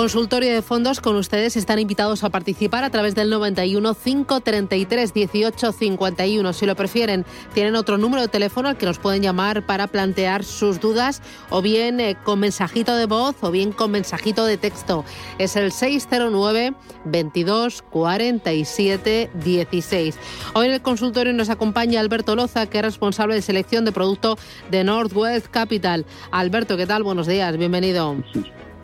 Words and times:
Consultorio 0.00 0.54
de 0.54 0.62
fondos 0.62 0.98
con 0.98 1.14
ustedes 1.16 1.58
están 1.58 1.78
invitados 1.78 2.24
a 2.24 2.30
participar 2.30 2.84
a 2.84 2.90
través 2.90 3.14
del 3.14 3.28
91 3.28 3.94
533 3.94 5.12
18 5.12 5.72
51. 5.72 6.52
Si 6.54 6.64
lo 6.64 6.74
prefieren, 6.74 7.26
tienen 7.52 7.76
otro 7.76 7.98
número 7.98 8.22
de 8.22 8.28
teléfono 8.28 8.70
al 8.70 8.78
que 8.78 8.86
nos 8.86 8.98
pueden 8.98 9.20
llamar 9.20 9.66
para 9.66 9.88
plantear 9.88 10.42
sus 10.42 10.80
dudas 10.80 11.20
o 11.50 11.60
bien 11.60 12.00
eh, 12.00 12.16
con 12.24 12.40
mensajito 12.40 12.96
de 12.96 13.04
voz 13.04 13.36
o 13.42 13.50
bien 13.50 13.72
con 13.72 13.90
mensajito 13.90 14.46
de 14.46 14.56
texto. 14.56 15.04
Es 15.36 15.54
el 15.56 15.70
609 15.70 16.72
22 17.04 17.82
47 17.82 19.30
16. 19.34 20.18
Hoy 20.54 20.66
en 20.68 20.72
el 20.72 20.80
consultorio 20.80 21.34
nos 21.34 21.50
acompaña 21.50 22.00
Alberto 22.00 22.36
Loza, 22.36 22.64
que 22.64 22.78
es 22.78 22.84
responsable 22.84 23.34
de 23.34 23.42
selección 23.42 23.84
de 23.84 23.92
producto 23.92 24.38
de 24.70 24.82
Northwest 24.82 25.48
Capital. 25.48 26.06
Alberto, 26.30 26.78
¿qué 26.78 26.86
tal? 26.86 27.02
Buenos 27.02 27.26
días, 27.26 27.54
bienvenido. 27.58 28.16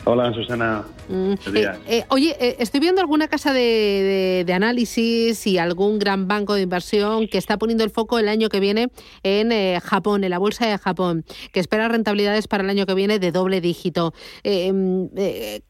Hola, 0.09 0.33
Susana. 0.33 0.85
Mm, 1.09 1.33
eh, 1.33 1.69
eh, 1.89 2.05
oye, 2.11 2.37
eh, 2.39 2.57
estoy 2.61 2.79
viendo 2.79 3.01
alguna 3.01 3.27
casa 3.27 3.53
de, 3.53 4.47
análisis 4.55 5.45
y 5.49 5.59
algún 5.59 5.99
gran 5.99 6.29
banco 6.29 6.55
de 6.55 6.63
inversión 6.63 7.27
que 7.27 7.39
está 7.39 7.59
poniendo 7.59 7.83
el 7.83 7.91
foco 7.91 8.21
el 8.21 8.29
año 8.29 8.49
que 8.49 8.61
viene 8.61 8.87
en 9.25 9.81
Japón, 9.81 10.23
en 10.23 10.31
la 10.31 10.39
bolsa 10.39 10.65
de 10.69 10.79
Japón, 10.79 11.25
que 11.53 11.59
espera 11.59 11.89
rentabilidades 11.89 12.47
para 12.47 12.63
el 12.63 12.71
año 12.71 12.87
que 12.87 12.95
viene 12.95 13.19
de 13.19 13.33
doble 13.33 13.61
dígito. 13.61 14.13
Mm, 14.45 15.07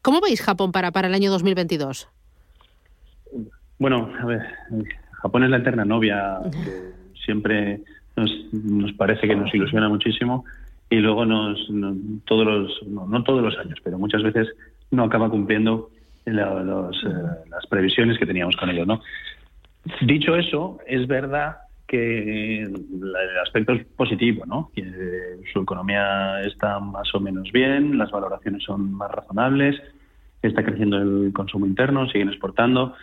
¿Cómo 0.03 0.21
veis 0.21 0.39
Japón 0.43 0.71
para, 0.71 0.91
para 0.91 1.07
el 1.07 1.15
año 1.15 1.31
2022? 1.31 2.07
Bueno, 3.79 4.13
a 4.21 4.25
ver, 4.27 4.41
Japón 5.13 5.45
es 5.45 5.49
la 5.49 5.57
eterna 5.57 5.83
novia, 5.83 6.41
que 6.51 6.93
siempre 7.25 7.81
nos, 8.15 8.31
nos 8.51 8.93
parece 8.93 9.27
que 9.27 9.35
nos 9.35 9.51
ilusiona 9.51 9.89
muchísimo 9.89 10.45
y 10.89 10.97
luego 10.97 11.25
nos, 11.25 11.67
todos 12.25 12.45
los, 12.45 12.87
no, 12.87 13.23
todos 13.23 13.43
los 13.43 13.57
años, 13.57 13.79
pero 13.83 13.97
muchas 13.97 14.23
veces 14.23 14.47
no 14.91 15.03
acaba 15.03 15.29
cumpliendo 15.29 15.89
eh, 16.25 16.31
las 16.31 17.67
previsiones 17.69 18.17
que 18.17 18.25
teníamos 18.25 18.55
con 18.55 18.69
ellos, 18.69 18.87
¿no? 18.87 19.01
Dicho 20.01 20.35
eso, 20.35 20.79
es 20.85 21.07
verdad 21.07 21.57
que 21.87 22.63
el 22.63 23.39
aspecto 23.41 23.73
es 23.73 23.85
positivo, 23.85 24.45
¿no? 24.45 24.71
Su 25.53 25.61
economía 25.61 26.41
está 26.41 26.79
más 26.79 27.13
o 27.15 27.19
menos 27.19 27.49
bien, 27.51 27.97
las 27.97 28.11
valoraciones 28.11 28.63
son 28.63 28.93
más 28.93 29.09
razonables, 29.09 29.81
está 30.41 30.63
creciendo 30.63 30.97
el 30.97 31.31
consumo 31.33 31.65
interno, 31.65 32.07
siguen 32.09 32.29
exportando. 32.29 32.93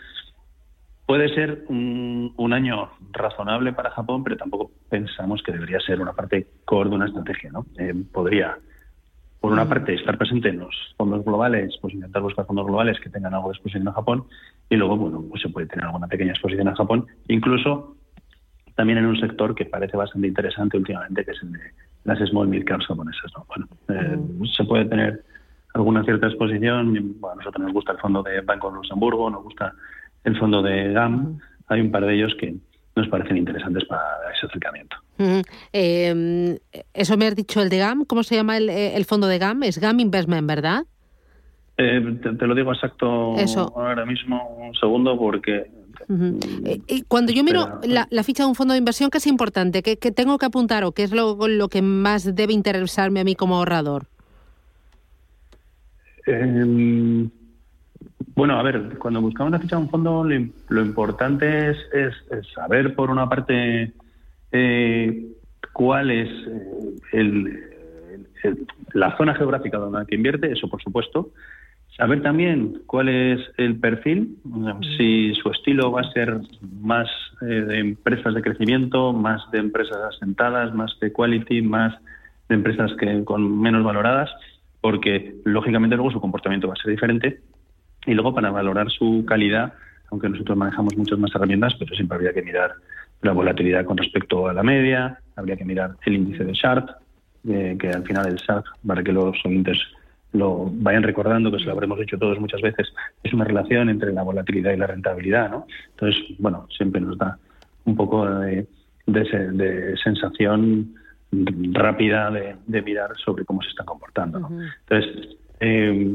Puede 1.06 1.28
ser 1.34 1.64
un, 1.68 2.52
año 2.52 2.90
razonable 3.12 3.72
para 3.72 3.90
Japón, 3.90 4.24
pero 4.24 4.36
tampoco 4.36 4.70
pensamos 4.88 5.42
que 5.42 5.52
debería 5.52 5.80
ser 5.80 6.00
una 6.00 6.12
parte 6.12 6.46
core 6.64 6.88
de 6.88 6.96
una 6.96 7.06
estrategia. 7.06 7.50
¿no? 7.50 7.66
Eh, 7.78 7.94
podría, 8.12 8.56
por 9.40 9.52
una 9.52 9.64
mm. 9.64 9.68
parte, 9.68 9.94
estar 9.94 10.16
presente 10.16 10.48
en 10.48 10.60
los 10.60 10.94
fondos 10.96 11.24
globales, 11.24 11.76
pues 11.80 11.94
intentar 11.94 12.22
buscar 12.22 12.46
fondos 12.46 12.66
globales 12.66 12.98
que 13.00 13.10
tengan 13.10 13.34
algo 13.34 13.48
de 13.48 13.54
exposición 13.54 13.88
a 13.88 13.92
Japón, 13.92 14.24
y 14.70 14.76
luego, 14.76 14.96
bueno, 14.96 15.22
pues 15.28 15.42
se 15.42 15.48
puede 15.50 15.66
tener 15.66 15.84
alguna 15.84 16.06
pequeña 16.06 16.32
exposición 16.32 16.68
a 16.68 16.76
Japón, 16.76 17.06
incluso 17.28 17.96
también 18.74 18.98
en 18.98 19.06
un 19.06 19.20
sector 19.20 19.54
que 19.54 19.66
parece 19.66 19.96
bastante 19.96 20.28
interesante 20.28 20.78
últimamente, 20.78 21.24
que 21.24 21.32
es 21.32 21.42
el 21.42 21.52
de 21.52 21.60
las 22.04 22.18
small 22.28 22.48
mid 22.48 22.64
caps 22.64 22.86
japonesas. 22.86 23.32
¿no? 23.36 23.44
Bueno, 23.48 23.68
eh, 23.88 24.16
mm. 24.16 24.46
se 24.46 24.64
puede 24.64 24.86
tener 24.86 25.22
alguna 25.74 26.02
cierta 26.04 26.28
exposición. 26.28 26.92
Bueno, 27.20 27.34
a 27.34 27.36
nosotros 27.36 27.62
nos 27.62 27.72
gusta 27.72 27.92
el 27.92 27.98
fondo 27.98 28.22
de 28.22 28.40
Banco 28.40 28.70
de 28.70 28.76
Luxemburgo, 28.76 29.28
nos 29.28 29.42
gusta 29.42 29.74
el 30.24 30.38
fondo 30.38 30.62
de 30.62 30.92
GAM, 30.92 31.38
hay 31.68 31.80
un 31.80 31.90
par 31.90 32.04
de 32.04 32.14
ellos 32.14 32.34
que 32.38 32.54
nos 32.96 33.08
parecen 33.08 33.36
interesantes 33.36 33.84
para 33.84 34.02
ese 34.34 34.46
acercamiento. 34.46 34.96
Em, 35.72 36.56
eso 36.92 37.16
me 37.16 37.26
has 37.26 37.36
dicho 37.36 37.60
el 37.60 37.68
de 37.68 37.78
GAM, 37.78 38.04
¿cómo 38.04 38.22
se 38.22 38.34
llama 38.34 38.56
el, 38.56 38.68
eh, 38.68 39.04
fondo 39.04 39.26
de 39.26 39.38
GAM? 39.38 39.62
Es 39.62 39.78
GAM 39.78 40.00
Investment, 40.00 40.46
¿verdad? 40.46 40.84
Eh, 41.76 42.18
te, 42.22 42.46
lo 42.46 42.54
digo 42.54 42.72
exacto 42.72 43.34
ahora 43.74 44.06
mismo, 44.06 44.56
un 44.58 44.74
segundo, 44.74 45.18
porque... 45.18 45.70
Eh, 46.66 47.02
cuando 47.08 47.32
yo 47.32 47.44
miro 47.44 47.80
la, 47.84 48.22
ficha 48.22 48.42
de 48.42 48.48
un 48.48 48.54
fondo 48.54 48.74
de 48.74 48.78
inversión, 48.78 49.10
¿qué 49.10 49.18
es 49.18 49.26
importante? 49.26 49.82
¿Qué, 49.82 49.96
tengo 49.96 50.38
que 50.38 50.46
apuntar 50.46 50.84
o 50.84 50.92
qué 50.92 51.04
es 51.04 51.12
lo, 51.12 51.36
lo, 51.48 51.68
que 51.68 51.82
más 51.82 52.34
debe 52.34 52.52
interesarme 52.52 53.20
a 53.20 53.24
mí 53.24 53.34
como 53.34 53.56
ahorrador? 53.56 54.06
Eh, 56.26 57.28
bueno, 58.34 58.58
a 58.58 58.62
ver, 58.62 58.98
cuando 58.98 59.20
buscamos 59.20 59.52
la 59.52 59.60
ficha 59.60 59.76
de 59.76 59.82
un 59.82 59.90
fondo, 59.90 60.24
lo, 60.24 60.82
importante 60.82 61.70
es, 61.70 61.76
saber, 62.54 62.94
por 62.94 63.10
una 63.10 63.28
parte, 63.28 63.92
eh, 64.50 65.26
cuál 65.72 66.10
es 66.10 66.28
eh, 67.12 68.54
la 68.92 69.16
zona 69.16 69.34
geográfica 69.34 69.78
donde 69.78 70.06
que 70.06 70.16
invierte, 70.16 70.50
eso 70.50 70.68
por 70.68 70.82
supuesto. 70.82 71.30
Saber 71.96 72.22
también 72.22 72.82
cuál 72.86 73.08
es 73.08 73.40
el 73.56 73.78
perfil, 73.78 74.36
si 74.96 75.32
su 75.36 75.50
estilo 75.50 75.92
va 75.92 76.00
a 76.00 76.12
ser 76.12 76.40
más 76.80 77.08
eh, 77.40 77.44
de 77.44 77.78
empresas 77.78 78.34
de 78.34 78.42
crecimiento, 78.42 79.12
más 79.12 79.48
de 79.52 79.58
empresas 79.58 79.98
asentadas, 80.16 80.74
más 80.74 80.98
de 80.98 81.12
quality, 81.12 81.62
más 81.62 81.94
de 82.48 82.56
empresas 82.56 82.90
que 82.98 83.22
con 83.24 83.60
menos 83.60 83.84
valoradas, 83.84 84.28
porque 84.80 85.36
lógicamente 85.44 85.94
luego 85.94 86.10
su 86.10 86.20
comportamiento 86.20 86.66
va 86.66 86.74
a 86.74 86.82
ser 86.82 86.90
diferente 86.90 87.40
y 88.06 88.14
luego 88.14 88.34
para 88.34 88.50
valorar 88.50 88.90
su 88.90 89.24
calidad, 89.26 89.72
aunque 90.10 90.28
nosotros 90.28 90.56
manejamos 90.56 90.96
muchas 90.96 91.18
más 91.18 91.34
herramientas, 91.34 91.74
pero 91.78 91.94
siempre 91.94 92.16
habría 92.16 92.32
que 92.32 92.42
mirar 92.42 92.72
la 93.22 93.32
volatilidad 93.32 93.84
con 93.84 93.96
respecto 93.96 94.48
a 94.48 94.52
la 94.52 94.62
media, 94.62 95.18
habría 95.36 95.56
que 95.56 95.64
mirar 95.64 95.96
el 96.04 96.14
índice 96.14 96.44
de 96.44 96.52
Sharp, 96.52 96.90
eh, 97.48 97.76
que 97.78 97.88
al 97.88 98.04
final 98.04 98.26
el 98.26 98.36
Sharp, 98.36 98.64
para 98.86 99.02
que 99.02 99.12
los 99.12 99.36
oyentes 99.44 99.78
lo 100.32 100.68
vayan 100.70 101.04
recordando, 101.04 101.50
que 101.50 101.58
se 101.58 101.64
lo 101.64 101.72
habremos 101.72 101.98
dicho 101.98 102.18
todos 102.18 102.38
muchas 102.40 102.60
veces, 102.60 102.92
es 103.22 103.32
una 103.32 103.44
relación 103.44 103.88
entre 103.88 104.12
la 104.12 104.22
volatilidad 104.22 104.72
y 104.72 104.76
la 104.76 104.86
rentabilidad, 104.86 105.50
¿no? 105.50 105.66
Entonces, 105.90 106.22
bueno, 106.38 106.66
siempre 106.76 107.00
nos 107.00 107.16
da 107.16 107.38
un 107.84 107.96
poco 107.96 108.28
de, 108.28 108.66
sensación 110.02 110.94
rápida 111.72 112.30
de, 112.30 112.82
mirar 112.82 113.10
sobre 113.24 113.44
cómo 113.44 113.62
se 113.62 113.68
está 113.68 113.84
comportando. 113.84 114.40
¿no? 114.40 114.50
Entonces, 114.88 115.36
eh, 115.60 116.14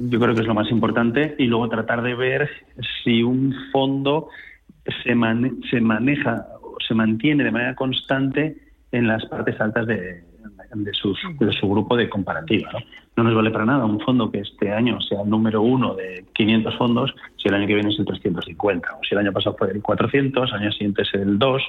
yo 0.00 0.18
creo 0.18 0.34
que 0.34 0.40
es 0.40 0.46
lo 0.46 0.54
más 0.54 0.70
importante, 0.70 1.34
y 1.38 1.44
luego 1.44 1.68
tratar 1.68 2.02
de 2.02 2.14
ver 2.14 2.50
si 3.04 3.22
un 3.22 3.54
fondo 3.70 4.28
se, 5.04 5.14
se 5.70 5.80
maneja 5.80 6.46
o 6.62 6.76
se 6.86 6.94
mantiene 6.94 7.44
de 7.44 7.50
manera 7.50 7.74
constante 7.74 8.56
en 8.92 9.06
las 9.06 9.24
partes 9.26 9.60
altas 9.60 9.86
de, 9.86 10.24
de, 10.74 10.92
su 10.94 11.68
grupo 11.68 11.96
de 11.96 12.08
comparativa. 12.08 12.70
¿no? 12.72 12.78
no 13.16 13.24
nos 13.24 13.34
vale 13.34 13.50
para 13.50 13.66
nada 13.66 13.84
un 13.84 14.00
fondo 14.00 14.30
que 14.30 14.40
este 14.40 14.72
año 14.72 15.00
sea 15.00 15.22
el 15.22 15.28
número 15.28 15.60
uno 15.62 15.94
de 15.94 16.24
500 16.32 16.76
fondos 16.76 17.14
si 17.36 17.48
el 17.48 17.54
año 17.54 17.66
que 17.66 17.74
viene 17.74 17.90
es 17.90 17.98
el 17.98 18.06
350, 18.06 18.88
o 18.94 19.04
si 19.04 19.14
el 19.14 19.20
año 19.20 19.32
pasado 19.32 19.56
fue 19.58 19.70
el 19.70 19.82
400, 19.82 20.50
el 20.50 20.56
año 20.56 20.72
siguiente 20.72 21.02
es 21.02 21.14
el 21.14 21.38
2. 21.38 21.62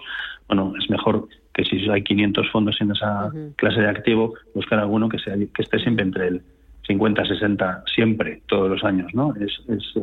Bueno, 0.48 0.74
es 0.80 0.90
mejor 0.90 1.28
que 1.54 1.66
si 1.66 1.90
hay 1.90 2.04
500 2.04 2.50
fondos 2.52 2.80
en 2.82 2.92
esa 2.92 3.32
clase 3.58 3.82
de 3.82 3.90
activo, 3.90 4.34
buscar 4.56 4.80
alguno 4.80 5.10
que, 5.10 5.20
sea, 5.20 5.36
que 5.36 5.62
esté 5.62 5.80
siempre 5.80 6.06
entre 6.06 6.28
el 6.28 6.42
50, 6.88 7.26
60 7.26 7.84
siempre, 7.94 8.42
todos 8.48 8.70
los 8.70 8.84
años, 8.84 9.14
¿no? 9.14 9.34
Es, 9.36 9.52
eh, 9.96 10.02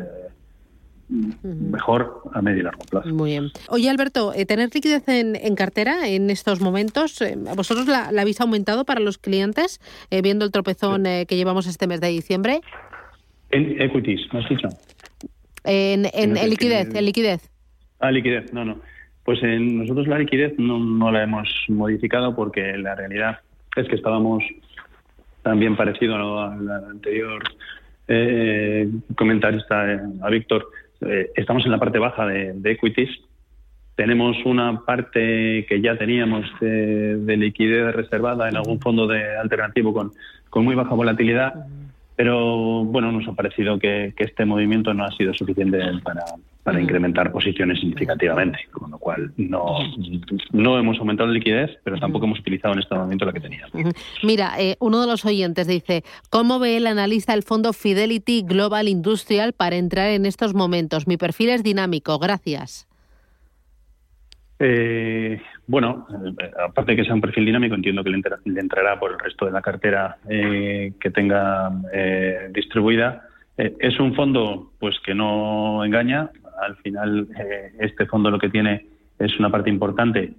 mejor 1.42 2.22
a 2.34 2.42
medio 2.42 2.60
y 2.60 2.62
largo 2.62 2.82
plazo. 2.84 3.08
Muy 3.08 3.30
bien. 3.30 3.50
Oye, 3.68 3.88
Alberto, 3.88 4.32
eh, 4.34 4.44
¿tener 4.46 4.70
liquidez 4.74 5.08
en, 5.08 5.54
cartera 5.56 6.08
en 6.08 6.30
estos 6.30 6.60
momentos, 6.60 7.20
eh, 7.22 7.36
¿vosotros 7.56 7.86
la, 7.86 8.08
habéis 8.08 8.40
aumentado 8.40 8.84
para 8.84 9.00
los 9.00 9.18
clientes, 9.18 9.80
viendo 10.22 10.44
el 10.44 10.52
tropezón 10.52 11.04
que 11.04 11.36
llevamos 11.36 11.66
este 11.66 11.86
mes 11.86 12.00
de 12.00 12.08
diciembre? 12.08 12.60
En 13.50 13.80
equities, 13.80 14.20
¿me 14.32 14.40
has 14.40 14.48
dicho? 14.48 14.68
En, 15.64 16.06
en, 16.12 16.34
liquidez, 16.48 16.94
en 16.94 17.04
liquidez. 17.04 17.50
Ah, 18.00 18.10
liquidez, 18.10 18.52
no, 18.52 18.64
no. 18.64 18.80
Pues 19.24 19.42
en 19.42 19.78
nosotros 19.78 20.06
la 20.06 20.18
liquidez 20.18 20.58
no, 20.58 20.78
no 20.78 21.10
la 21.10 21.22
hemos 21.22 21.48
modificado 21.68 22.34
porque 22.34 22.76
la 22.78 22.94
realidad 22.94 23.40
es 23.76 23.88
que 23.88 23.96
estábamos 23.96 24.42
también 25.42 25.76
parecido 25.76 26.40
al 26.40 26.68
anterior 26.70 27.42
eh, 28.06 28.88
comentarista, 29.16 29.92
eh, 29.92 30.00
a 30.22 30.30
Víctor, 30.30 30.68
eh, 31.02 31.30
estamos 31.36 31.64
en 31.64 31.72
la 31.72 31.78
parte 31.78 31.98
baja 31.98 32.26
de, 32.26 32.70
equities. 32.70 33.10
Tenemos 33.94 34.36
una 34.44 34.84
parte 34.84 35.66
que 35.68 35.80
ya 35.80 35.96
teníamos 35.96 36.46
de, 36.60 37.36
liquidez 37.36 37.94
reservada 37.94 38.48
en 38.48 38.56
algún 38.56 38.80
fondo 38.80 39.06
de 39.06 39.36
alternativo 39.36 39.92
con, 39.92 40.12
con 40.50 40.64
muy 40.64 40.74
baja 40.74 40.94
volatilidad 40.94 41.54
pero 42.18 42.82
bueno, 42.84 43.12
nos 43.12 43.28
ha 43.28 43.32
parecido 43.32 43.78
que, 43.78 44.12
este 44.16 44.44
movimiento 44.44 44.92
no 44.92 45.04
ha 45.04 45.12
sido 45.12 45.32
suficiente 45.34 45.78
para, 46.02 46.24
para 46.68 46.82
incrementar 46.82 47.32
posiciones 47.32 47.80
significativamente, 47.80 48.58
con 48.72 48.90
lo 48.90 48.98
cual 48.98 49.32
no, 49.38 49.78
no 50.52 50.78
hemos 50.78 50.98
aumentado 50.98 51.26
la 51.26 51.32
liquidez, 51.32 51.70
pero 51.82 51.98
tampoco 51.98 52.26
hemos 52.26 52.40
utilizado 52.40 52.74
en 52.74 52.80
este 52.80 52.94
momento 52.94 53.24
la 53.24 53.32
que 53.32 53.40
teníamos. 53.40 53.72
Mira, 54.22 54.52
eh, 54.58 54.76
uno 54.78 55.00
de 55.00 55.06
los 55.06 55.24
oyentes 55.24 55.66
dice, 55.66 56.04
¿cómo 56.28 56.58
ve 56.58 56.76
el 56.76 56.86
analista 56.86 57.32
el 57.32 57.42
fondo 57.42 57.72
Fidelity 57.72 58.42
Global 58.42 58.86
Industrial 58.86 59.54
para 59.54 59.76
entrar 59.76 60.10
en 60.10 60.26
estos 60.26 60.52
momentos? 60.52 61.06
Mi 61.06 61.16
perfil 61.16 61.48
es 61.48 61.62
dinámico, 61.62 62.18
gracias. 62.18 62.86
Eh, 64.58 65.40
bueno, 65.66 66.06
eh, 66.38 66.50
aparte 66.68 66.92
de 66.92 66.96
que 66.96 67.04
sea 67.04 67.14
un 67.14 67.22
perfil 67.22 67.46
dinámico, 67.46 67.76
entiendo 67.76 68.04
que 68.04 68.10
le, 68.10 68.60
entrará 68.60 69.00
por 69.00 69.12
el 69.12 69.18
resto 69.18 69.46
de 69.46 69.52
la 69.52 69.62
cartera 69.62 70.18
eh, 70.28 70.92
que 71.00 71.10
tenga 71.10 71.70
distribuida. 72.50 73.24
es 73.56 73.98
un 73.98 74.14
fondo 74.14 74.72
pues 74.78 75.00
que 75.00 75.14
no 75.14 75.82
engaña. 75.82 76.30
Al 76.60 76.76
final, 76.76 77.28
este 77.78 78.06
fondo 78.06 78.30
lo 78.30 78.38
que 78.38 78.48
tiene 78.48 78.86
es 79.18 79.38
una 79.38 79.50
parte 79.50 79.70
importante 79.70 80.34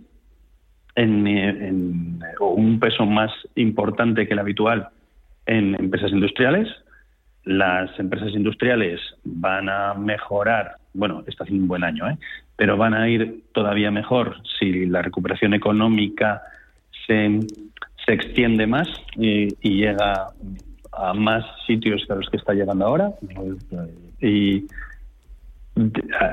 en, 0.95 2.19
un 2.39 2.79
peso 2.79 3.05
más 3.05 3.31
importante 3.55 4.27
que 4.27 4.33
el 4.33 4.39
habitual 4.39 4.89
en 5.45 5.75
empresas 5.75 6.11
industriales. 6.11 6.67
Las 7.43 7.97
empresas 7.99 8.29
industriales 8.33 8.99
van 9.23 9.69
a 9.69 9.93
mejorar, 9.93 10.75
bueno, 10.93 11.23
está 11.27 11.43
haciendo 11.43 11.63
un 11.63 11.67
buen 11.69 11.83
año, 11.83 12.09
¿eh? 12.09 12.17
pero 12.55 12.77
van 12.77 12.93
a 12.93 13.07
ir 13.07 13.43
todavía 13.53 13.91
mejor 13.91 14.35
si 14.59 14.85
la 14.85 15.01
recuperación 15.01 15.53
económica 15.53 16.41
se, 17.07 17.39
se 18.05 18.13
extiende 18.13 18.67
más 18.67 18.87
y, 19.15 19.55
llega 19.61 20.27
a 20.91 21.13
más 21.13 21.45
sitios 21.65 22.03
que 22.05 22.13
a 22.13 22.17
los 22.17 22.29
que 22.29 22.37
está 22.37 22.53
llegando 22.53 22.85
ahora. 22.85 23.11
Y 24.19 24.65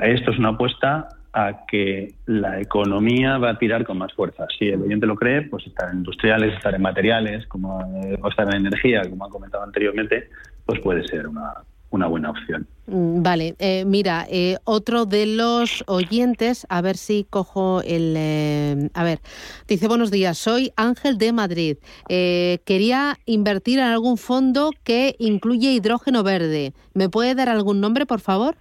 esto 0.03 0.31
es 0.31 0.39
una 0.39 0.51
apuesta 0.51 1.09
a 1.33 1.67
que 1.67 2.15
la 2.25 2.61
economía 2.61 3.37
va 3.39 3.51
a 3.51 3.59
tirar 3.59 3.85
con 3.85 3.99
más 3.99 4.13
fuerza. 4.15 4.47
Si 4.59 4.69
el 4.69 4.81
oyente 4.81 5.07
lo 5.07 5.17
cree, 5.17 5.43
pues 5.43 5.67
estar 5.67 5.91
en 5.91 5.99
industriales, 5.99 6.55
estar 6.55 6.75
en 6.75 6.81
materiales, 6.83 7.47
como, 7.47 7.77
o 8.23 8.29
estar 8.29 8.49
en 8.49 8.67
energía, 8.67 9.03
como 9.09 9.27
han 9.27 9.31
comentado 9.31 9.63
anteriormente, 9.63 10.31
pues 10.65 10.81
puede 10.81 11.07
ser 11.07 11.29
una, 11.29 11.53
una 11.91 12.07
buena 12.07 12.31
opción. 12.31 12.67
Mm, 12.87 13.23
vale, 13.23 13.55
eh, 13.59 13.85
mira, 13.85 14.27
eh, 14.31 14.57
otro 14.65 15.07
de 15.07 15.27
los 15.27 15.85
oyentes, 15.87 16.67
a 16.69 16.81
ver 16.81 16.97
si 16.97 17.27
cojo 17.29 17.83
el... 17.83 18.15
Eh, 18.17 18.89
a 18.95 19.05
ver, 19.05 19.21
dice 19.69 19.89
buenos 19.89 20.11
días, 20.11 20.39
soy 20.39 20.73
Ángel 20.77 21.19
de 21.19 21.33
Madrid. 21.33 21.77
quería 22.09 23.19
invertir 23.27 23.79
en 23.79 23.87
algún 23.87 24.17
fondo 24.17 24.71
que 24.85 25.17
incluye 25.19 25.73
hidrógeno 25.73 26.23
verde. 26.23 26.73
¿Me 26.95 27.09
puede 27.09 27.35
dar 27.35 27.49
algún 27.49 27.81
nombre, 27.81 28.07
por 28.07 28.21
favor? 28.21 28.57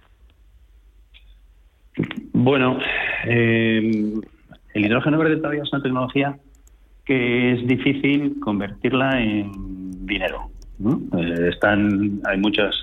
Bueno, 2.32 2.78
el 3.24 4.22
hidrógeno 4.74 5.18
verde 5.18 5.36
todavía 5.36 5.62
es 5.62 5.72
una 5.72 5.82
tecnología 5.82 6.36
que 7.04 7.52
es 7.52 7.66
difícil 7.66 8.38
convertirla 8.40 9.22
en 9.22 10.06
dinero. 10.06 10.50
están, 11.48 12.20
hay 12.24 12.38
muchas 12.38 12.74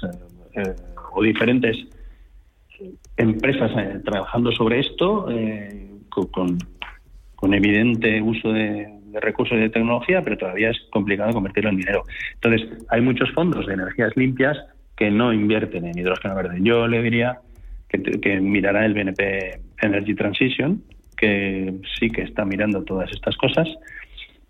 eh, 0.55 0.73
o 1.13 1.21
diferentes 1.21 1.77
empresas 3.17 3.71
eh, 3.77 3.99
trabajando 4.03 4.51
sobre 4.51 4.79
esto 4.79 5.29
eh, 5.29 5.89
con, 6.09 6.57
con, 7.35 7.53
evidente 7.53 8.21
uso 8.21 8.51
de, 8.51 8.87
recursos 9.21 9.57
y 9.57 9.61
de 9.61 9.69
tecnología, 9.69 10.23
pero 10.23 10.37
todavía 10.37 10.71
es 10.71 10.77
complicado 10.91 11.33
convertirlo 11.33 11.69
en 11.69 11.77
dinero. 11.77 12.03
Entonces, 12.33 12.67
hay 12.89 13.01
muchos 13.01 13.29
fondos 13.31 13.67
de 13.67 13.75
energías 13.75 14.11
limpias 14.15 14.57
que 14.95 15.11
no 15.11 15.31
invierten 15.31 15.85
en 15.85 15.97
hidrógeno 15.97 16.33
verde. 16.33 16.57
Yo 16.61 16.87
le 16.87 17.01
diría 17.03 17.39
que, 18.01 18.19
que 18.19 18.39
mirará 18.39 18.85
el 18.85 18.93
BNP 18.93 19.61
Energy 19.81 20.15
Transition, 20.15 20.81
que 21.15 21.75
sí 21.99 22.09
que 22.09 22.23
está 22.23 22.45
mirando 22.45 22.83
todas 22.83 23.11
estas 23.11 23.37
cosas, 23.37 23.67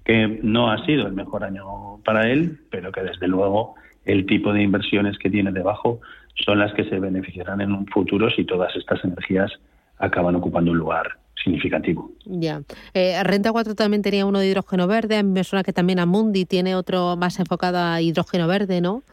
que 0.06 0.40
no 0.42 0.72
ha 0.72 0.86
sido 0.86 1.08
el 1.08 1.14
mejor 1.14 1.44
año 1.44 2.00
para 2.04 2.30
él, 2.32 2.60
pero 2.70 2.92
que 2.92 3.02
desde 3.02 3.28
luego 3.28 3.76
el 4.06 4.26
tipo 4.26 4.52
de 4.54 4.64
inversiones 4.64 5.18
que 5.18 5.30
tiene 5.30 5.52
debajo 5.52 6.02
son 6.46 6.60
las 6.60 6.74
que 6.74 6.84
se 6.86 7.00
beneficiarán 7.00 7.62
en 7.62 7.72
un 7.72 7.88
futuro 7.88 8.30
si 8.30 8.44
todas 8.44 8.76
estas 8.76 9.04
energías 9.04 9.52
acaban 9.98 10.36
ocupando 10.36 10.72
un 10.72 10.78
lugar 10.78 11.08
significativo. 11.42 12.12
Ya. 12.26 12.62
Eh, 12.94 13.22
Renta 13.24 13.52
4 13.52 13.76
también 13.76 14.02
tenía 14.02 14.26
uno 14.26 14.40
de 14.40 14.48
hidrógeno 14.48 14.88
verde. 14.88 15.24
Me 15.24 15.44
suena 15.44 15.64
que 15.64 15.74
también 15.74 16.00
Amundi 16.00 16.46
tiene 16.46 16.76
otro 16.76 17.16
más 17.18 17.40
enfocado 17.40 17.78
a 17.80 18.02
hidrógeno 18.02 18.48
verde, 18.48 18.82
¿no? 18.82 19.04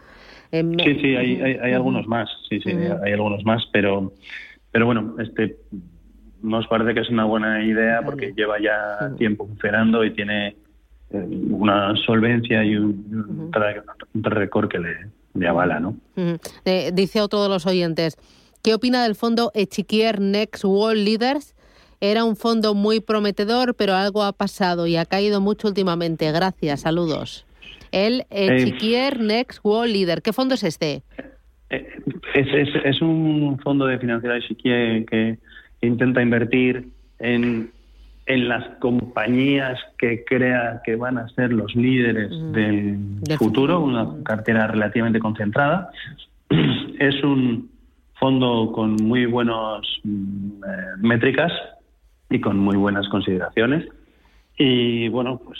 Sí, 0.51 0.99
sí, 1.01 1.17
hay, 1.17 1.41
hay, 1.41 1.73
algunos 1.73 2.07
más. 2.07 2.29
Sí, 2.49 2.61
sí, 2.61 2.71
hay 2.71 3.13
algunos 3.13 3.45
más, 3.45 3.63
pero, 3.73 4.13
pero 4.73 4.87
bueno, 4.87 5.15
este 5.19 5.57
nos 6.43 6.67
parece 6.67 6.95
que 6.95 7.01
es 7.01 7.11
una 7.11 7.25
buena 7.25 7.63
idea 7.65 8.03
porque 8.03 8.33
lleva 8.37 8.61
ya 8.61 9.15
tiempo 9.19 9.47
funcionando 9.47 10.05
y 10.05 10.13
tiene 10.13 10.57
eh, 11.11 11.27
una 11.51 11.95
solvencia 12.07 12.65
y 12.65 12.77
un, 12.77 13.51
récord 14.15 14.69
que 14.69 14.79
le, 14.79 15.49
avala, 15.49 15.81
¿no? 15.81 15.97
Eh, 16.65 16.91
dice 16.95 17.21
otro 17.21 17.43
de 17.43 17.49
los 17.49 17.67
oyentes, 17.67 18.17
¿qué 18.63 18.75
opina 18.75 19.03
del 19.03 19.15
fondo 19.15 19.51
Echiquier 19.55 20.21
Next 20.21 20.65
World 20.65 21.05
Leaders? 21.05 21.55
Era 22.01 22.25
un 22.25 22.37
fondo 22.37 22.75
muy 22.75 23.01
prometedor, 23.01 23.75
pero 23.75 23.95
algo 23.95 24.23
ha 24.23 24.33
pasado 24.33 24.87
y 24.87 24.97
ha 24.97 25.05
caído 25.05 25.41
mucho 25.43 25.69
últimamente. 25.69 26.33
Gracias, 26.33 26.81
saludos. 26.81 27.45
El 27.93 28.25
Echiquier 28.31 29.21
Next 29.21 29.61
World 29.65 29.93
Leader, 29.93 30.23
¿qué 30.23 30.33
fondo 30.33 30.55
es 30.55 30.63
este? 30.63 31.03
Eh, 31.71 31.87
es, 32.35 32.47
es, 32.53 32.69
es 32.85 33.03
un 33.03 33.59
fondo 33.63 33.87
de 33.87 33.99
financiera 33.99 34.37
Echiquier 34.37 35.05
que 35.07 35.39
intenta 35.81 36.23
invertir 36.23 36.89
en 37.19 37.71
en 38.31 38.49
las 38.49 38.65
compañías 38.79 39.77
que 39.99 40.25
crea 40.25 40.83
que 40.85 40.95
van 40.95 41.19
a 41.19 41.29
ser 41.31 41.53
los 41.53 41.75
líderes 41.75 42.31
del, 42.53 42.97
futuro, 43.39 43.81
una 43.81 44.23
cartera 44.23 44.69
relativamente 44.69 45.19
concentrada. 45.19 45.91
Es 47.01 47.25
un 47.25 47.71
fondo 48.21 48.73
con 48.73 48.95
muy 48.97 49.25
buenas 49.25 49.81
mm, 50.05 50.63
eh, 50.63 50.97
métricas 50.99 51.51
y 52.29 52.41
con 52.41 52.59
muy 52.59 52.77
buenas 52.77 53.09
consideraciones. 53.09 53.89
Y 54.59 55.09
bueno, 55.09 55.41
pues 55.43 55.59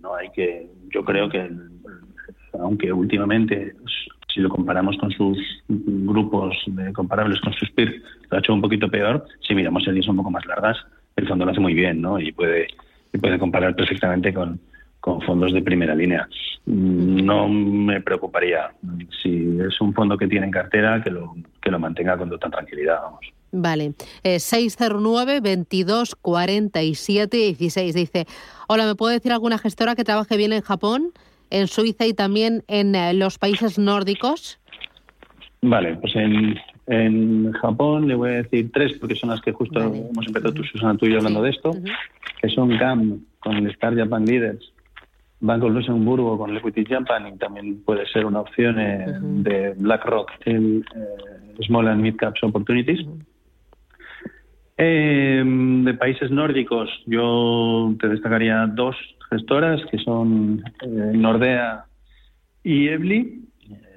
no 0.00 0.14
hay 0.14 0.30
que, 0.30 0.68
yo 0.92 1.04
creo 1.04 1.28
que, 1.28 1.50
aunque 2.54 2.92
últimamente, 2.92 3.74
si 4.32 4.40
lo 4.40 4.48
comparamos 4.48 4.96
con 4.98 5.10
sus 5.10 5.38
grupos 5.68 6.56
comparables 6.94 7.40
con 7.40 7.52
sus 7.54 7.70
peers, 7.70 8.02
lo 8.30 8.36
ha 8.36 8.40
hecho 8.40 8.54
un 8.54 8.60
poquito 8.60 8.88
peor, 8.88 9.24
si 9.46 9.54
miramos 9.54 9.84
series 9.84 10.08
un 10.08 10.16
poco 10.16 10.30
más 10.30 10.44
largas, 10.46 10.76
el 11.16 11.28
fondo 11.28 11.44
lo 11.44 11.50
hace 11.50 11.60
muy 11.60 11.74
bien, 11.74 12.00
¿no? 12.00 12.18
Y 12.18 12.32
puede, 12.32 12.68
y 13.12 13.18
puede 13.18 13.38
comparar 13.38 13.74
perfectamente 13.74 14.32
con, 14.32 14.60
con 15.00 15.20
fondos 15.22 15.52
de 15.52 15.62
primera 15.62 15.94
línea. 15.94 16.28
No 16.66 17.48
me 17.48 18.00
preocuparía 18.00 18.70
si 19.22 19.58
es 19.60 19.80
un 19.80 19.92
fondo 19.92 20.16
que 20.16 20.28
tiene 20.28 20.46
en 20.46 20.52
cartera 20.52 21.02
que 21.02 21.10
lo, 21.10 21.34
que 21.60 21.70
lo 21.70 21.78
mantenga 21.78 22.16
con 22.16 22.30
total 22.30 22.50
tranquilidad, 22.50 23.00
vamos. 23.02 23.39
Vale, 23.52 23.94
eh, 24.22 24.38
609 24.38 25.40
22 25.40 26.14
47 26.14 27.36
16 27.36 27.94
dice, 27.94 28.26
hola, 28.68 28.86
¿me 28.86 28.94
puede 28.94 29.14
decir 29.14 29.32
alguna 29.32 29.58
gestora 29.58 29.96
que 29.96 30.04
trabaje 30.04 30.36
bien 30.36 30.52
en 30.52 30.62
Japón, 30.62 31.12
en 31.50 31.66
Suiza 31.66 32.06
y 32.06 32.14
también 32.14 32.62
en 32.68 32.94
eh, 32.94 33.12
los 33.14 33.38
países 33.38 33.78
nórdicos? 33.78 34.60
Vale, 35.62 35.96
pues 35.96 36.14
en, 36.16 36.58
en 36.86 37.52
Japón 37.52 38.08
le 38.08 38.14
voy 38.14 38.30
a 38.30 38.42
decir 38.42 38.70
tres, 38.72 38.96
porque 38.98 39.14
son 39.14 39.30
las 39.30 39.40
que 39.40 39.52
justo 39.52 39.80
hemos 39.80 40.26
empezado 40.26 40.54
tú, 40.54 40.64
Susana, 40.64 40.96
tú 40.96 41.06
y 41.06 41.10
yo 41.10 41.18
hablando 41.18 41.42
de 41.42 41.50
esto, 41.50 41.72
que 42.40 42.48
son 42.48 42.70
GAM 42.78 43.20
con 43.40 43.56
el 43.56 43.70
Star 43.70 43.96
Japan 43.96 44.24
Leaders, 44.24 44.72
Banco 45.40 45.68
Luxemburgo 45.68 46.38
con 46.38 46.50
el 46.50 46.58
Equity 46.58 46.84
Japan 46.84 47.26
y 47.26 47.38
también 47.38 47.82
puede 47.82 48.06
ser 48.06 48.26
una 48.26 48.40
opción 48.40 48.78
eh, 48.78 49.06
de 49.20 49.74
BlackRock 49.74 50.30
en 50.44 50.84
eh, 50.94 51.62
Small 51.66 51.88
and 51.88 52.02
Mid 52.02 52.16
Caps 52.16 52.42
Opportunities. 52.42 53.06
Eh, 54.82 55.42
de 55.44 55.94
países 55.94 56.30
nórdicos, 56.30 56.88
yo 57.04 57.94
te 58.00 58.08
destacaría 58.08 58.66
dos 58.66 58.96
gestoras 59.30 59.78
que 59.90 59.98
son 59.98 60.64
Nordea 61.12 61.84
y 62.64 62.88
Ebli 62.88 63.44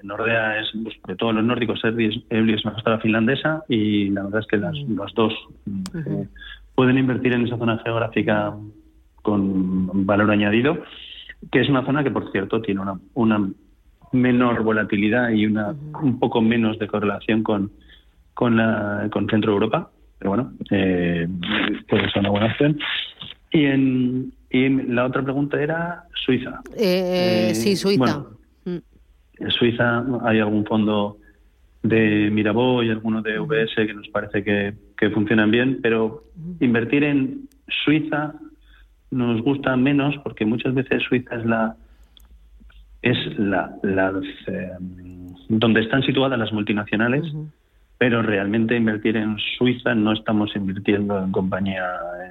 Nordea 0.04 0.60
es, 0.60 0.68
pues, 0.84 0.96
de 1.08 1.16
todos 1.16 1.34
los 1.34 1.44
nórdicos, 1.44 1.82
Evli 1.86 2.54
es 2.54 2.66
una 2.66 2.75
gestora 2.75 3.00
finlandesa 3.00 3.63
y 3.70 4.10
la 4.10 4.24
verdad 4.24 4.42
es 4.42 4.48
que 4.48 4.58
las, 4.58 4.75
dos 5.16 5.34
eh, 5.96 6.28
pueden 6.75 6.98
invertir 6.98 7.34
en 7.34 7.48
esa 7.48 7.58
zona 7.58 7.80
geográfica 7.80 8.54
con 9.22 10.06
valor 10.06 10.32
añadido, 10.32 10.84
que 11.50 11.62
es 11.62 11.70
una 11.70 11.86
zona 11.86 12.04
que, 12.04 12.12
por 12.12 12.30
cierto, 12.32 12.62
tiene 12.62 12.82
una, 12.82 13.00
una 13.13 13.50
menor 14.12 14.63
volatilidad 14.63 15.30
y 15.30 15.46
una 15.46 15.74
un 16.02 16.20
poco 16.20 16.42
menos 16.42 16.78
de 16.78 16.88
correlación 16.88 17.42
con, 17.42 17.72
con, 18.34 18.58
la, 18.58 19.08
con 19.12 19.30
Centro 19.30 19.54
Europa, 19.54 19.90
pero 20.24 20.30
bueno, 20.30 20.53
eh, 20.72 21.27
puede 21.89 22.10
ser 22.12 22.22
una 22.22 22.30
buena 22.30 22.46
opción. 22.46 22.80
Y, 23.51 23.65
en, 23.65 24.34
y 24.50 24.70
la 24.70 25.06
otra 25.06 25.22
pregunta 25.22 25.62
era 25.62 26.06
Suiza. 26.15 26.62
Eh, 26.77 27.51
sí, 27.53 27.74
eh, 27.74 27.75
Suiza. 27.75 28.24
En 28.65 29.51
Suiza 29.51 30.06
hay 30.24 30.39
algún 30.39 30.65
fondo 30.65 31.18
de 31.82 32.30
Mirabeau 32.32 32.82
y 32.84 32.89
alguno 32.89 33.22
de 33.22 33.38
VS 33.38 33.75
que 33.75 33.94
nos 33.94 34.08
parece 34.08 34.46
que, 34.46 34.74
funcionan 35.13 35.51
bien, 35.51 35.80
pero 35.82 36.24
invertir 36.62 37.03
en 37.03 37.50
Suiza 37.84 38.36
nos 39.12 39.42
gusta 39.42 39.75
menos 39.75 40.15
porque 40.24 40.46
muchas 40.46 40.74
veces 40.74 41.03
Suiza 41.03 41.36
es 41.36 41.46
la 41.46 41.75
es 43.01 43.18
la, 43.38 43.77
eh, 44.48 44.72
donde 45.50 45.82
están 45.82 46.01
situadas 46.03 46.39
las 46.39 46.53
multinacionales 46.53 47.25
pero 47.98 48.22
realmente 48.22 48.76
invertir 48.76 49.18
en 49.18 49.38
Suiza 49.58 49.96
no 49.96 50.14
estamos 50.14 50.56
invirtiendo 50.56 51.18
en 51.24 51.32
compañía 51.32 51.86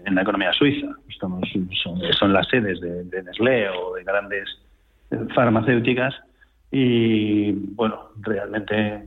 en 0.04 0.14
la 0.14 0.22
economía 0.22 0.52
suiza. 0.52 0.88
Estamos, 1.08 1.48
son, 2.18 2.32
las 2.32 2.48
sedes 2.48 2.80
de, 2.80 3.04
de 3.04 3.22
Nestlé 3.22 3.68
o 3.70 3.94
de 3.94 4.04
grandes 4.04 4.48
farmacéuticas 5.34 6.14
y 6.70 7.52
bueno, 7.52 8.08
realmente 8.20 9.04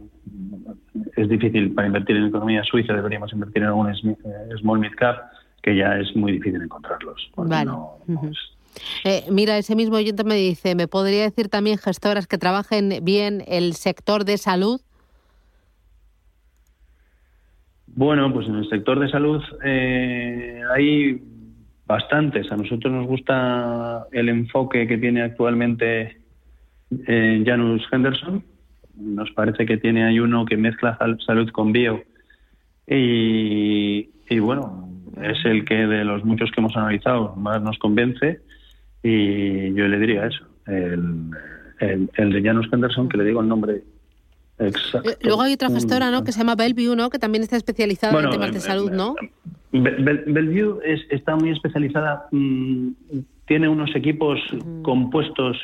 es 1.16 1.30
difícil 1.30 1.74
para 1.74 1.88
invertir 1.88 2.16
en 2.18 2.26
economía 2.26 2.64
suiza, 2.64 2.94
deberíamos 2.94 3.34
invertir 3.34 3.64
en 3.64 3.70
algún 3.70 3.90
eh, 3.90 4.16
small 4.60 4.80
mid 4.80 4.94
cap, 4.96 5.18
que 5.62 5.76
ya 5.76 5.98
es 5.98 6.16
muy 6.16 6.34
difícil 6.34 6.62
encontrarlos. 6.62 7.32
Vale. 7.36 7.72
Eh, 9.04 9.24
mira, 9.32 9.58
ese 9.58 9.76
mismo 9.76 9.96
oyente 9.96 10.24
me 10.24 10.36
dice, 10.36 10.76
¿me 10.76 10.88
podría 10.88 11.24
decir 11.24 11.50
también 11.50 11.78
gestoras 11.78 12.28
que 12.28 12.38
trabajen 12.38 13.00
bien 13.02 13.44
el 13.48 13.74
sector 13.74 14.26
de 14.26 14.38
salud? 14.38 14.82
Bueno, 17.96 18.32
pues 18.34 18.48
en 18.50 18.56
el 18.56 18.70
sector 18.70 19.00
de 19.00 19.10
salud 19.10 19.42
eh, 19.64 20.62
hay 20.76 21.22
bastantes. 21.88 22.52
A 22.52 22.58
nosotros 22.58 22.92
nos 22.92 23.08
gusta 23.08 24.06
el 24.12 24.28
enfoque 24.28 24.86
que 24.86 24.98
tiene 24.98 25.22
actualmente 25.22 26.18
eh, 27.08 27.44
Janus 27.46 27.88
Henderson. 27.90 28.44
Nos 28.98 29.32
parece 29.32 29.66
que 29.66 29.78
tiene 29.78 30.04
ahí 30.04 30.20
uno 30.20 30.46
que 30.46 30.58
mezcla 30.58 30.98
salud 31.26 31.50
con 31.52 31.72
bio. 31.72 32.04
Y, 32.86 34.10
bueno, 34.40 34.90
es 35.22 35.44
el 35.46 35.64
que 35.64 35.88
de 35.88 36.04
los 36.04 36.24
muchos 36.26 36.52
que 36.52 36.60
hemos 36.60 36.76
analizado 36.76 37.34
más 37.38 37.62
nos 37.62 37.78
convence. 37.78 38.42
Y 39.04 39.74
yo 39.74 39.88
le 39.88 40.00
diría 40.00 40.26
eso, 40.26 40.46
el, 40.68 41.30
el, 41.80 42.34
de 42.34 42.44
Janus 42.44 42.68
Henderson, 42.72 43.08
que 43.08 43.18
le 43.18 43.24
digo 43.24 43.40
el 43.40 43.48
nombre 43.48 43.84
exacto. 44.60 45.10
Eh, 45.10 45.18
luego 45.22 45.42
hay 45.42 45.54
otra 45.54 45.70
gestora, 45.70 46.12
¿no? 46.12 46.24
Que 46.24 46.32
se 46.32 46.40
llama 46.40 46.56
Bellevue, 46.56 46.96
¿no? 46.96 47.10
Que 47.10 47.20
también 47.20 47.44
está 47.44 47.58
especializada 47.58 48.20
en 48.20 48.30
temas 48.30 48.54
de 48.54 48.60
salud, 48.60 48.92
¿no? 48.92 49.16
Bellevue 49.72 50.80
está 51.10 51.36
muy 51.36 51.52
especializada, 51.52 52.28
mm, 52.32 52.90
tiene 53.46 53.68
unos 53.68 53.96
equipos 53.96 54.40
compuestos 54.84 55.58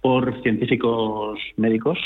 por 0.00 0.42
científicos 0.42 1.38
médicos 1.56 1.98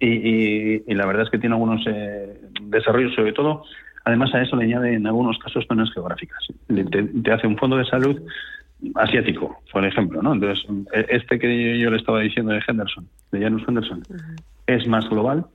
y, 0.00 0.94
la 0.94 1.06
verdad 1.06 1.24
es 1.24 1.30
que 1.30 1.38
tiene 1.38 1.54
algunos 1.54 1.82
eh, 1.86 2.40
desarrollos, 2.62 3.14
sobre 3.14 3.32
todo, 3.32 3.64
además 4.04 4.32
a 4.34 4.42
eso 4.42 4.56
le 4.56 4.64
añade 4.64 4.94
en 4.94 5.06
algunos 5.06 5.38
casos 5.38 5.64
zonas 5.66 5.92
geográficas. 5.92 6.38
Te, 6.66 7.32
hace 7.32 7.46
un 7.46 7.56
fondo 7.56 7.76
de 7.76 7.84
salud 7.84 8.20
asiático, 8.94 9.60
por 9.72 9.84
ejemplo, 9.84 10.22
¿no? 10.22 10.34
Entonces, 10.34 10.64
e, 10.92 11.06
este 11.10 11.38
que 11.38 11.78
yo 11.78 11.90
le 11.90 11.96
estaba 11.96 12.20
diciendo 12.20 12.52
de 12.52 12.62
Henderson, 12.66 13.08
de 13.32 13.40
Janus 13.40 13.62
Henderson, 13.66 14.02
es 14.68 14.86
más 14.86 15.08
global 15.08 15.46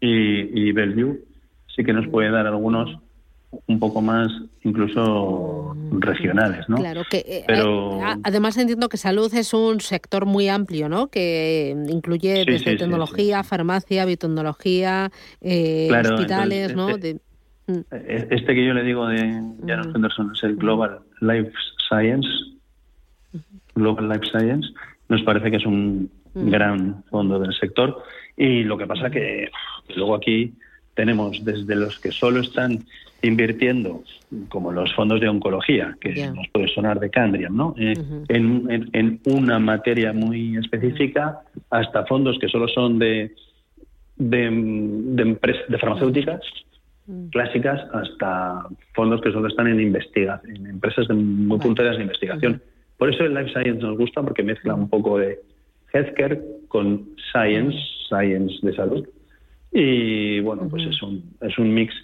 y, 0.00 0.68
y 0.68 0.72
Bellevue 0.72 1.20
sí 1.74 1.84
que 1.84 1.92
nos 1.92 2.06
puede 2.08 2.30
dar 2.30 2.46
algunos 2.46 2.98
un 3.66 3.80
poco 3.80 4.00
más 4.00 4.28
incluso 4.62 5.76
regionales, 5.98 6.68
¿no? 6.68 6.76
Claro 6.76 7.02
que 7.10 7.18
eh, 7.26 7.44
Pero... 7.46 7.98
Eh, 7.98 8.16
además 8.22 8.56
entiendo 8.56 8.88
que 8.88 8.96
salud 8.96 9.32
es 9.34 9.52
un 9.54 9.80
sector 9.80 10.24
muy 10.24 10.48
amplio, 10.48 10.88
¿no? 10.88 11.08
Que 11.08 11.74
incluye 11.88 12.44
desde 12.44 12.76
tecnología, 12.76 13.42
farmacia, 13.42 14.04
biotecnología, 14.04 15.10
eh, 15.40 15.90
hospitales, 15.90 16.76
¿no? 16.76 16.90
Este, 16.90 17.14
mm. 17.66 17.80
e, 17.90 18.28
este, 18.30 18.54
que 18.54 18.64
yo 18.64 18.72
le 18.72 18.84
digo 18.84 19.08
de 19.08 19.18
Janos 19.66 19.88
mm. 19.88 19.96
Henderson 19.96 20.32
es 20.34 20.44
el 20.44 20.56
Global 20.56 21.00
Life 21.20 21.52
Science, 21.88 22.28
Global 23.74 24.08
Life 24.08 24.26
Science, 24.26 24.68
nos 25.08 25.22
parece 25.22 25.50
que 25.50 25.56
es 25.56 25.66
un 25.66 26.08
mm. 26.40 26.50
gran 26.50 27.04
fondo 27.04 27.38
del 27.38 27.54
sector 27.54 28.02
y 28.36 28.62
lo 28.64 28.78
que 28.78 28.86
pasa 28.86 29.10
que 29.10 29.50
luego 29.94 30.14
aquí 30.14 30.54
tenemos 30.94 31.44
desde 31.44 31.76
los 31.76 31.98
que 31.98 32.10
solo 32.10 32.40
están 32.40 32.80
invirtiendo, 33.22 34.02
como 34.48 34.72
los 34.72 34.94
fondos 34.94 35.20
de 35.20 35.28
oncología, 35.28 35.96
que 36.00 36.28
nos 36.28 36.48
puede 36.48 36.68
sonar 36.68 36.98
de 37.00 37.10
Candriam, 37.10 37.54
¿no? 37.54 37.74
Eh, 37.78 37.94
en, 38.28 39.20
una 39.24 39.58
materia 39.58 40.12
muy 40.12 40.56
específica, 40.56 41.40
hasta 41.70 42.06
fondos 42.06 42.38
que 42.38 42.48
solo 42.48 42.66
son 42.68 42.98
de, 42.98 43.34
de, 44.16 45.36
de, 45.68 45.78
farmacéuticas 45.78 46.40
mm. 47.06 47.28
clásicas, 47.28 47.80
hasta 47.92 48.66
fondos 48.94 49.20
que 49.20 49.32
solo 49.32 49.48
están 49.48 49.66
en 49.66 49.80
investigación, 49.80 50.56
en 50.56 50.66
empresas 50.66 51.08
muy 51.10 51.58
punteras 51.58 51.96
de 51.96 52.02
investigación. 52.02 52.62
Por 52.96 53.12
eso 53.12 53.24
el 53.24 53.34
Life 53.34 53.50
Science 53.50 53.82
nos 53.82 53.98
gusta, 53.98 54.22
porque 54.22 54.42
mezcla 54.42 54.74
un 54.74 54.88
poco 54.88 55.18
de 55.18 55.40
healthcare 55.92 56.40
con 56.68 57.10
science, 57.32 57.76
science 58.08 58.54
de 58.62 58.74
salud. 58.74 59.08
Y 59.72 60.40
bueno, 60.40 60.66
pues 60.68 60.84
es 60.84 61.02
un, 61.02 61.36
es 61.40 61.56
un 61.58 61.72
mix 61.72 61.94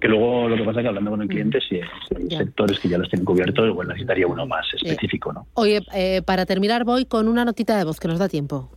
que 0.00 0.08
luego 0.08 0.48
lo 0.48 0.56
que 0.56 0.64
pasa 0.64 0.80
es 0.80 0.84
que 0.84 0.88
hablando 0.88 1.10
con 1.10 1.22
el 1.22 1.28
cliente, 1.28 1.58
si 1.60 1.76
hay 1.76 2.30
sectores 2.30 2.80
que 2.80 2.88
ya 2.88 2.96
los 2.96 3.08
tienen 3.10 3.26
cubiertos, 3.26 3.66
igual 3.66 3.88
necesitaría 3.88 4.26
uno 4.26 4.46
más 4.46 4.66
específico. 4.74 5.32
¿no? 5.32 5.46
Oye, 5.54 5.82
eh, 5.94 6.22
para 6.22 6.46
terminar 6.46 6.84
voy 6.84 7.04
con 7.04 7.28
una 7.28 7.44
notita 7.44 7.76
de 7.76 7.84
voz 7.84 8.00
que 8.00 8.08
nos 8.08 8.18
da 8.18 8.28
tiempo. 8.28 8.70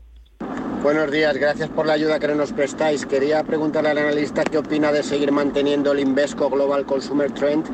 Buenos 0.83 1.09
días, 1.11 1.37
gracias 1.37 1.69
por 1.69 1.85
la 1.85 1.93
ayuda 1.93 2.19
que 2.19 2.27
nos 2.27 2.51
prestáis. 2.51 3.05
Quería 3.05 3.41
preguntarle 3.45 3.91
al 3.91 3.99
analista 3.99 4.43
qué 4.43 4.57
opina 4.57 4.91
de 4.91 5.01
seguir 5.01 5.31
manteniendo 5.31 5.93
el 5.93 5.99
Invesco 5.99 6.49
Global 6.49 6.85
Consumer 6.85 7.31
Trend 7.31 7.65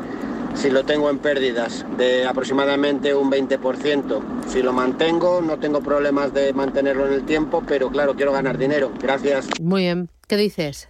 si 0.59 0.69
lo 0.69 0.83
tengo 0.83 1.09
en 1.09 1.19
pérdidas 1.19 1.85
de 1.97 2.27
aproximadamente 2.27 3.15
un 3.15 3.31
20%. 3.31 4.43
Si 4.47 4.61
lo 4.61 4.73
mantengo, 4.73 5.39
no 5.39 5.57
tengo 5.57 5.81
problemas 5.81 6.33
de 6.33 6.51
mantenerlo 6.51 7.07
en 7.07 7.13
el 7.13 7.25
tiempo, 7.25 7.63
pero 7.65 7.89
claro, 7.89 8.13
quiero 8.13 8.33
ganar 8.33 8.57
dinero. 8.57 8.91
Gracias. 9.01 9.49
Muy 9.61 9.83
bien. 9.83 10.09
¿Qué 10.27 10.35
dices? 10.35 10.89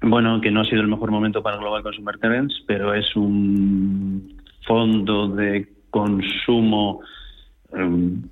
Bueno, 0.00 0.40
que 0.40 0.52
no 0.52 0.60
ha 0.60 0.64
sido 0.64 0.80
el 0.80 0.86
mejor 0.86 1.10
momento 1.10 1.42
para 1.42 1.56
Global 1.56 1.82
Consumer 1.82 2.18
Trends, 2.18 2.54
pero 2.68 2.94
es 2.94 3.16
un 3.16 4.40
fondo 4.64 5.26
de 5.26 5.66
consumo 5.90 7.00
em, 7.72 8.22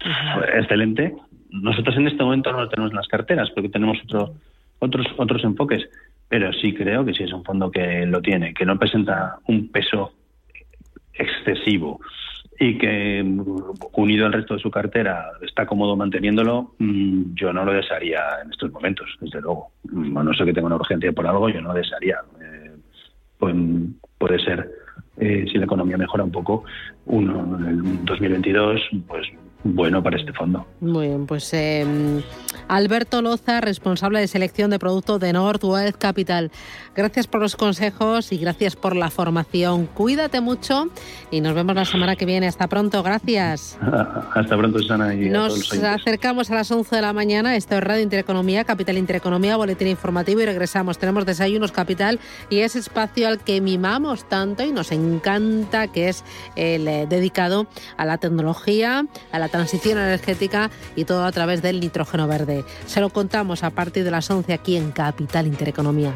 excelente. 0.54 1.16
Nosotros 1.50 1.96
en 1.96 2.06
este 2.06 2.22
momento 2.22 2.52
no 2.52 2.60
lo 2.60 2.68
tenemos 2.68 2.92
en 2.92 2.96
las 2.98 3.08
carteras 3.08 3.50
porque 3.50 3.68
tenemos 3.68 3.98
otro, 4.04 4.34
otros, 4.78 5.06
otros 5.16 5.42
enfoques, 5.42 5.88
pero 6.28 6.52
sí 6.52 6.72
creo 6.72 7.04
que 7.04 7.14
sí 7.14 7.24
es 7.24 7.32
un 7.32 7.42
fondo 7.42 7.68
que 7.68 8.06
lo 8.06 8.22
tiene, 8.22 8.54
que 8.54 8.64
no 8.64 8.78
presenta 8.78 9.40
un 9.48 9.72
peso 9.72 10.12
excesivo 11.18 12.00
y 12.58 12.78
que 12.78 13.24
unido 13.92 14.26
al 14.26 14.32
resto 14.32 14.54
de 14.54 14.60
su 14.60 14.70
cartera 14.70 15.32
está 15.42 15.66
cómodo 15.66 15.96
manteniéndolo, 15.96 16.74
mm, 16.78 17.34
yo 17.34 17.52
no 17.52 17.64
lo 17.64 17.72
desearía 17.72 18.20
en 18.42 18.50
estos 18.50 18.72
momentos, 18.72 19.08
desde 19.20 19.40
luego. 19.40 19.68
Mm, 19.84 20.16
a 20.16 20.22
no 20.22 20.32
sé 20.32 20.44
que 20.44 20.52
tenga 20.52 20.66
una 20.66 20.76
urgencia 20.76 21.12
por 21.12 21.26
algo, 21.26 21.48
yo 21.48 21.60
no 21.60 21.68
lo 21.68 21.74
desearía. 21.74 22.16
Eh, 22.40 22.70
pues, 23.38 23.54
puede 24.18 24.38
ser, 24.38 24.70
eh, 25.18 25.44
si 25.50 25.58
la 25.58 25.66
economía 25.66 25.98
mejora 25.98 26.24
un 26.24 26.32
poco, 26.32 26.64
uno 27.04 27.58
en 27.58 27.66
el 27.66 28.04
2022, 28.04 28.80
pues 29.06 29.26
bueno 29.74 30.02
para 30.02 30.18
este 30.18 30.32
fondo. 30.32 30.66
Muy 30.80 31.08
bien, 31.08 31.26
pues 31.26 31.52
em, 31.54 32.22
Alberto 32.68 33.22
Loza, 33.22 33.60
responsable 33.60 34.20
de 34.20 34.28
selección 34.28 34.70
de 34.70 34.78
productos 34.78 35.20
de 35.20 35.32
Northwest 35.32 35.96
Capital. 35.98 36.50
Gracias 36.94 37.26
por 37.26 37.40
los 37.40 37.56
consejos 37.56 38.32
y 38.32 38.38
gracias 38.38 38.74
por 38.74 38.96
la 38.96 39.10
formación. 39.10 39.86
Cuídate 39.86 40.40
mucho 40.40 40.88
y 41.30 41.40
nos 41.40 41.54
vemos 41.54 41.74
la 41.74 41.84
semana 41.84 42.16
que 42.16 42.26
viene. 42.26 42.46
Hasta 42.46 42.68
pronto, 42.68 43.02
gracias. 43.02 43.78
Hasta 44.34 44.56
pronto, 44.56 44.78
Susana. 44.78 45.14
Y 45.14 45.28
nos 45.28 45.72
acercamos 45.82 46.50
a 46.50 46.54
las 46.54 46.70
11 46.70 46.96
de 46.96 47.02
la 47.02 47.12
mañana. 47.12 47.56
Esto 47.56 47.76
es 47.76 47.84
Radio 47.84 48.02
Intereconomía, 48.02 48.64
Capital 48.64 48.98
Intereconomía, 48.98 49.56
Boletín 49.56 49.88
Informativo 49.88 50.40
y 50.40 50.46
regresamos. 50.46 50.98
Tenemos 50.98 51.26
Desayunos 51.26 51.72
Capital 51.72 52.18
y 52.50 52.60
ese 52.60 52.78
espacio 52.78 53.28
al 53.28 53.38
que 53.38 53.60
mimamos 53.60 54.28
tanto 54.28 54.64
y 54.64 54.72
nos 54.72 54.90
encanta, 54.92 55.88
que 55.88 56.08
es 56.08 56.24
el 56.56 56.88
eh, 56.88 57.06
dedicado 57.08 57.66
a 57.96 58.04
la 58.04 58.18
tecnología, 58.18 59.06
a 59.32 59.38
la 59.38 59.48
transición 59.56 59.98
energética 59.98 60.70
y 60.94 61.04
todo 61.04 61.24
a 61.24 61.32
través 61.32 61.62
del 61.62 61.80
nitrógeno 61.80 62.28
verde. 62.28 62.64
Se 62.86 63.00
lo 63.00 63.10
contamos 63.10 63.62
a 63.62 63.70
partir 63.70 64.04
de 64.04 64.10
las 64.10 64.30
11 64.30 64.52
aquí 64.52 64.76
en 64.76 64.92
Capital 64.92 65.46
Intereconomía. 65.46 66.12